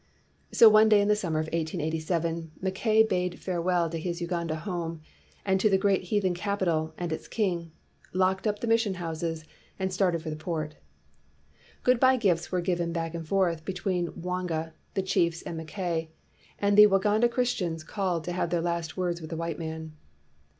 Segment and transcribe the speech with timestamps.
[0.51, 4.55] t So one day in the summer of 1887, Mackay bade farewell to his Uganda
[4.55, 4.99] home,
[5.45, 7.71] and to the great heathen capital and its king,
[8.11, 9.45] locked up the mission houses,
[9.77, 10.73] and started for the port.
[11.83, 14.15] Good by gifts were given back and forth 255 WHITE MAN OF WORK
[14.47, 16.09] between Mwanga, the chiefs, and Mackay;
[16.57, 19.93] and the Waganda Christians called to have their last words with the white man.